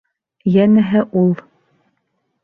[0.53, 1.35] Йәнәһе, ул!